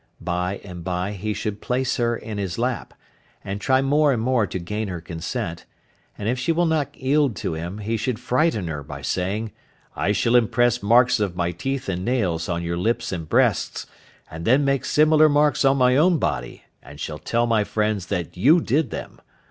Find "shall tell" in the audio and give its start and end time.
16.99-17.45